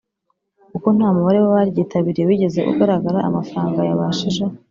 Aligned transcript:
Kuko 0.71 0.87
nta 0.95 1.07
mubare 1.15 1.37
w 1.41 1.47
abaryitabiriye 1.49 2.25
wigeze 2.29 2.59
ugaragara 2.71 3.19
amafaranga 3.29 3.79
yabashije 3.89 4.43